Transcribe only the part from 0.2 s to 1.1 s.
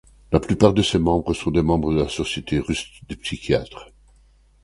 La plupart de ses